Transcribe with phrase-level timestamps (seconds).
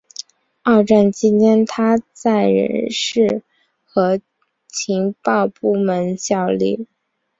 [0.63, 3.43] 二战期间他在人事
[3.83, 4.19] 和
[4.67, 6.87] 情报部门效力。